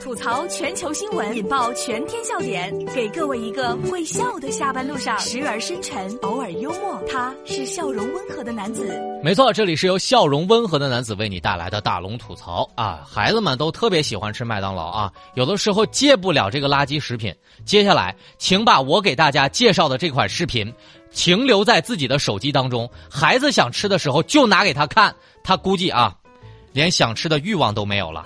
[0.00, 7.02] 吐槽全球新闻，引爆全天笑点，给各位一个会笑的下班路上，时而深沉，偶尔幽默。
[7.10, 8.88] 他是笑容温和的男子。
[9.22, 13.00] 没错，这里是由笑容温和的男子为你带来的大龙吐槽啊！
[13.08, 17.34] 孩子们都特别喜欢吃麦当劳啊，有的时候戒不了这个垃圾食品。
[17.64, 20.72] 接下来，请把我给大家介绍的这款视频
[21.10, 26.14] 停留在自己的手机当中，孩子想吃的时候就拿给他看，他估计啊，
[26.72, 28.24] 连想吃的欲望都没有了。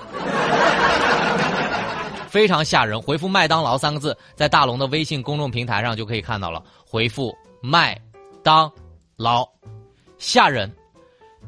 [2.33, 2.99] 非常吓人！
[3.03, 6.65] 回复“麦当劳”三个字，在大龙的微信公众平台上就可以看到了。
[6.83, 7.95] 回复“麦
[8.43, 8.73] 当
[9.19, 9.47] 劳”，
[10.17, 10.75] 吓人！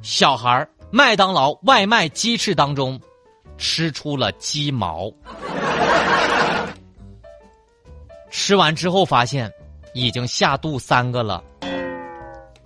[0.02, 3.00] 小孩麦当劳外卖鸡翅当中
[3.56, 5.10] 吃出了鸡毛，
[8.30, 9.50] 吃完之后发现
[9.94, 11.42] 已经下肚三个了。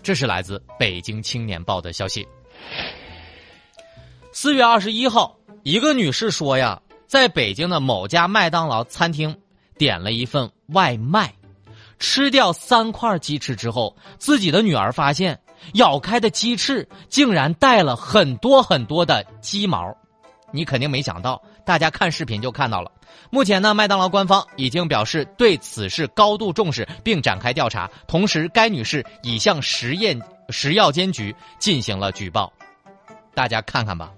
[0.03, 2.27] 这是来自《北京青年报》的消息。
[4.33, 6.83] 四月二十一号，一个女士说呀。
[7.09, 9.35] 在北京的某家麦当劳餐厅
[9.79, 11.33] 点了一份外卖，
[11.99, 15.41] 吃掉三块鸡翅之后，自己的女儿发现
[15.73, 19.97] 咬开的鸡翅竟然带了很多很多的鸡毛。
[20.53, 22.93] 你肯定没想到，大家看视频就看到了。
[23.31, 27.91] 目前呢，麦当劳官方已经表示对此事高度重视，并展开调查。
[28.07, 32.53] 同时，该女士已向食验食药监局进行了举报。
[33.35, 34.13] 大家看看吧。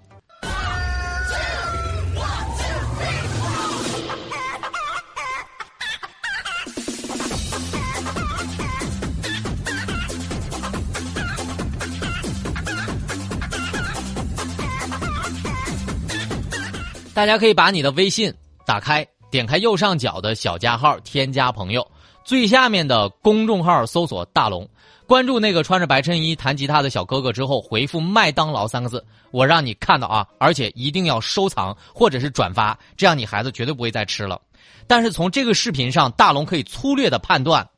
[17.21, 18.33] 大家可以把你的微信
[18.65, 21.87] 打开，点开右上角的小加号，添加朋友，
[22.25, 24.67] 最下面的公众号搜索“大龙”，
[25.07, 34.41] 关注那个穿着白衬衣弹吉他的小哥哥之后，回复“麦当劳”三个字，我让你看到啊，而且一定要收藏或者是转发，这样你孩子绝对不会再吃了。
[34.87, 37.69] 但是从这个视频上，大龙可以粗略的判断，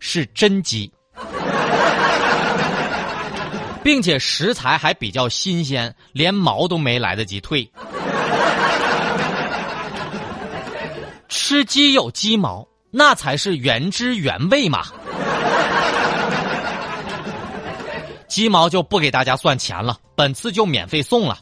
[0.00, 0.92] 是真鸡，
[3.84, 7.70] 并且食材还比较新鲜，连毛都没来得及退。
[11.46, 14.82] 吃鸡有鸡毛，那才是原汁原味嘛。
[18.26, 21.36] 鸡毛就不给大家算钱了，本次就免费送了。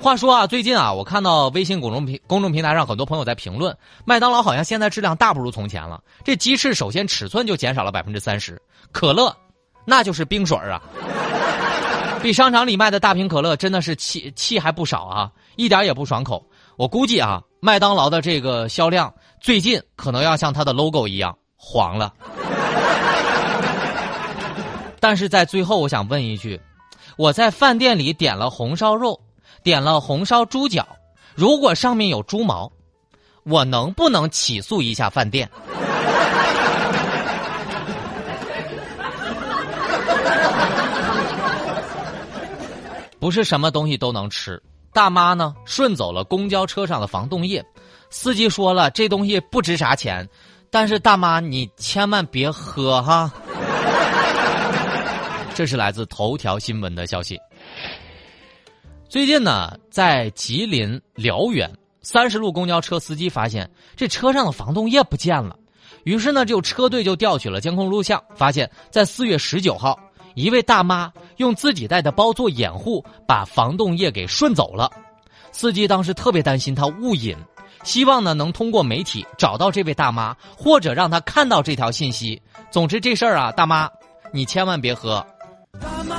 [0.00, 6.02] 话说啊，最近啊，我看到微信公众平公众平台上很多朋友在评论，麦当劳好像现在质量大不如从前了。
[6.24, 9.32] 这鸡翅首先尺寸就减少了百分之三十，可乐
[9.84, 10.82] 那就是冰水啊，
[12.20, 16.44] 比商场里卖的大瓶可乐真的是气气还不少啊，一点也不爽口。
[16.76, 22.12] 我估计啊，麦当劳的这个销量最近可能要像它的 logo 一样黄了。
[25.00, 26.60] 但是在最后，我想问一句：
[27.16, 29.18] 我在饭店里点了红烧肉，
[29.62, 30.86] 点了红烧猪脚，
[31.34, 32.70] 如果上面有猪毛，
[33.44, 35.50] 我能不能起诉一下饭店？
[43.18, 44.62] 不是什么东西都能吃。
[44.96, 47.62] 大妈呢顺走了公交车上的防冻液，
[48.08, 50.26] 司机说了这东西不值啥钱，
[50.70, 53.30] 但是大妈你千万别喝哈。
[55.54, 57.38] 这是来自头条新闻的消息。
[59.06, 61.70] 最近呢，在吉林辽源
[62.00, 65.54] 三十路公交车司机发现这车上的防冻液不见了，
[66.04, 70.00] 于是呢就车队就调取了监控录像，发现，在四月十九号。
[70.34, 74.90] 一位大妈用自己带的包做掩护，把防冻液给顺走了。
[75.52, 77.36] 司机当时特别担心他误饮，
[77.82, 82.40] 希望呢能通过媒体找到这位大妈，或者让她看到这条信息。
[82.70, 83.88] 总之这事儿啊，大妈，
[84.32, 85.24] 你千万别喝。
[85.80, 86.16] 大妈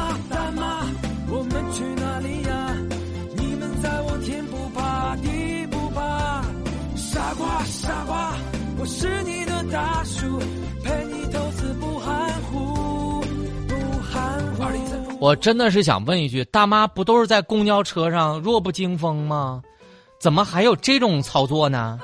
[15.28, 19.62] 我真的是想问一句，大妈不都是在公交车上弱不禁风吗？
[20.18, 22.00] 怎么还有这种操作呢？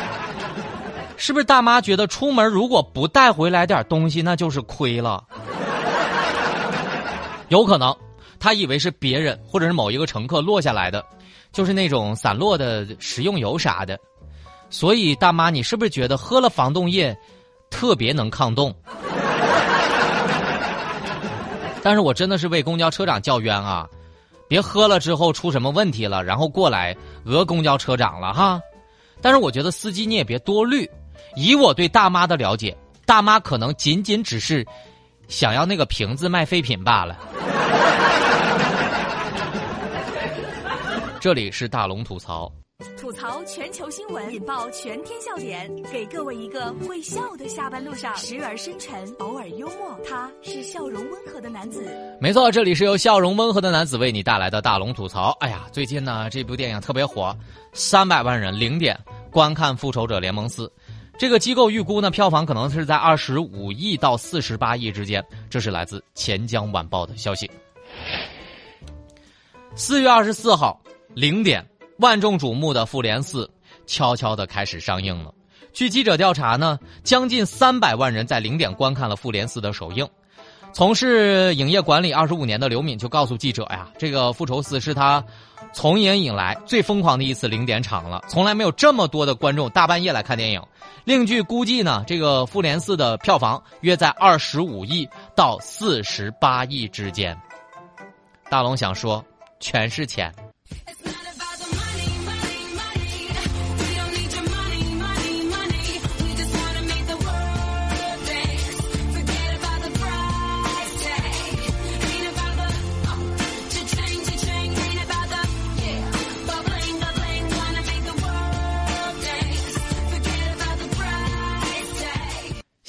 [1.16, 5.24] 是不是大妈觉得出门如果不带回来点东西，那就是亏了？
[7.48, 7.96] 有可能，
[8.38, 11.02] 他以为是别人或者是某一个乘客落下来的，
[11.50, 13.98] 就是那种散落的食用油啥的。
[14.68, 17.16] 所以大妈，你是不是觉得喝了防冻液
[17.70, 18.70] 特别能抗冻？
[21.88, 23.88] 但是我真的是为公交车长叫冤啊！
[24.46, 26.94] 别喝了之后出什么问题了，然后过来
[27.24, 28.60] 讹公交车长了哈。
[29.22, 30.86] 但是我觉得司机你也别多虑，
[31.34, 32.76] 以我对大妈的了解，
[33.06, 34.66] 大妈可能仅仅只是
[35.28, 37.16] 想要那个瓶子卖废品罢了。
[41.18, 42.52] 这里是大龙吐槽。
[43.02, 49.98] 吐槽全球新闻，引爆全天笑点，给各位一个会笑的下班路上，时而深沉，偶尔幽默。
[50.08, 51.84] 他是笑容温和的男子。
[52.20, 55.36] 没错，这里是由笑容温和的男子为你带来的大龙吐槽。
[55.40, 57.36] 哎呀，最近呢，这部电影特别火，
[57.72, 58.96] 三百万人零点
[59.28, 60.68] 观看《复仇者联盟四》，
[61.18, 65.24] 这个机构预估呢，票房可能是在二十五亿到四十八亿之间。
[65.50, 67.50] 这是来自钱江晚报的消息。
[69.74, 70.80] 四月二十四号
[71.12, 71.60] 零点。
[71.98, 73.44] 万众瞩目的《复联四》
[73.86, 75.34] 悄悄的开始上映了。
[75.72, 80.08] 据记者调查呢，将近三百万人在零点观看了《复联四》的首映。
[80.72, 85.24] 从事影业管理二十五年的刘敏就告诉记者呀：“这个《复仇四》是他
[85.72, 90.62] 从影以来最疯狂的一次零点场了，从来没有这么多的观众大半夜来看电影。”
[91.04, 97.36] 另据估计呢，这个《复联四》的票房约在二十五亿到四十八亿之间。
[98.48, 99.24] 大龙想说，
[99.58, 100.32] 全是钱。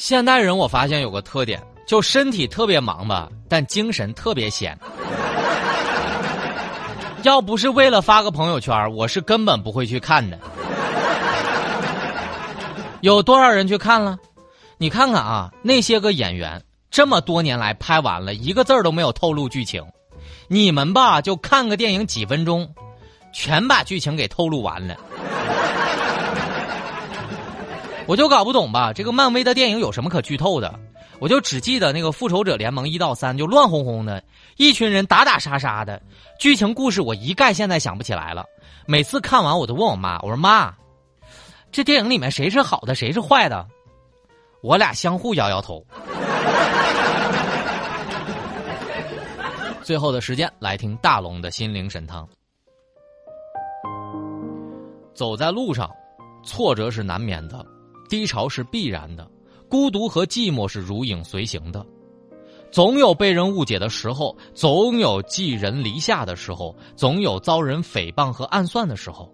[0.10, 4.76] 现代人我发现有个特点，就身体特别忙吧，但精神特别闲。
[7.22, 10.40] 要不是为了发个朋友圈，我是根本不会去看的。
[13.02, 14.18] 有多少人去看了？
[14.80, 16.60] 你看看啊，那些个演员
[16.90, 19.86] 这么多年来拍完了一个字儿都没有透露剧情，
[20.48, 22.68] 你们吧就看个电影几分钟，
[23.32, 24.98] 全把剧情给透露完了。
[28.10, 30.80] 我就搞不懂吧，这个漫威的电影有什么可剧透的？
[31.20, 34.24] 我就只记得那个《复仇者联盟》一到三就乱哄哄的，
[34.58, 36.02] 一群人打打杀杀的，
[36.40, 38.44] 剧情故事我一概现在想不起来了。
[38.88, 40.74] 每次看完我都问我妈，我说妈，
[41.72, 43.64] 这电影里面谁是好的，谁是坏的？
[44.64, 45.86] 我俩相互摇摇头。
[49.84, 52.28] 最后的时间来听大龙的心灵神汤。
[55.14, 55.88] 走在路上，
[56.44, 57.64] 挫折是难免的。
[58.10, 59.30] 低潮是必然的，
[59.70, 61.86] 孤独和寂寞是如影随形的，
[62.72, 69.32] 总有被人误解的时候，总有寄人篱下的时候，总有遭人诽谤和暗算的时候。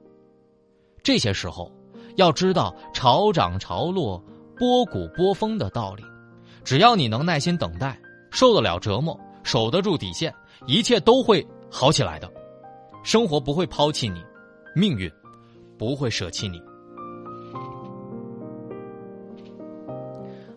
[1.02, 1.72] 这些时候，
[2.18, 4.22] 要知道潮涨潮落、
[4.58, 6.04] 波谷波峰的道理。
[6.64, 7.98] 只要你能耐心等待，
[8.32, 10.34] 受得了折磨，守得住底线，
[10.66, 12.30] 一切都会好起来的。
[13.04, 14.22] 生活不会抛弃你，
[14.76, 15.10] 命运
[15.78, 16.60] 不会舍弃你。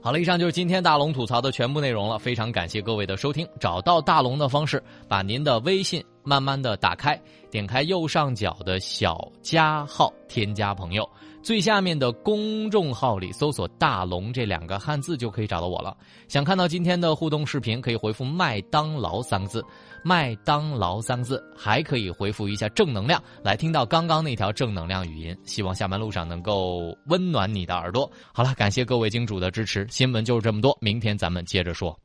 [0.09, 2.19] 好了，以上就是今天大龙吐槽的全部内容了。
[2.19, 3.47] 非常感谢各位的收听。
[3.61, 7.21] 找到大龙的方式，把您的微信慢慢的打开，
[7.51, 11.07] 点开右上角的小加号，添加朋友。
[11.49, 15.97] 最下面的公众号里搜索“大龙”这两个汉字就可以找到我了。
[16.29, 19.65] 想看到今天的互动视频，可以回复“麦当劳”三个字
[20.05, 25.35] ，“麦当劳”三个字，还可以回复一下“正能量”来听到刚刚那条正能量语音。
[25.43, 28.13] 希望下班路上能够温暖你的耳朵。
[28.31, 31.99] 好了，感谢各位金主的支持，新闻就是这么多，明天咱们接着说。